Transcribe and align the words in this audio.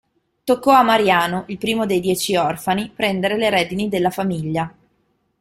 Toccò 0.43 0.71
a 0.71 0.81
Mariano, 0.81 1.43
il 1.49 1.59
primo 1.59 1.85
dei 1.85 1.99
dieci 1.99 2.35
orfani, 2.35 2.89
prendere 2.89 3.37
le 3.37 3.51
redini 3.51 3.87
della 3.87 4.09
famiglia. 4.09 4.73